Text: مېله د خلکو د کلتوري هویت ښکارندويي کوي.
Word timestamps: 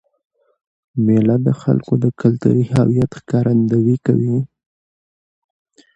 مېله 1.05 1.35
د 1.45 1.47
خلکو 1.61 1.93
د 2.03 2.05
کلتوري 2.21 2.65
هویت 2.75 3.11
ښکارندويي 3.19 3.97
کوي. 4.05 4.37